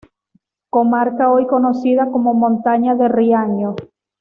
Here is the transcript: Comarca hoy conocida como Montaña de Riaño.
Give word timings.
Comarca 0.71 1.31
hoy 1.31 1.45
conocida 1.45 2.09
como 2.09 2.33
Montaña 2.33 2.95
de 2.95 3.07
Riaño. 3.07 3.75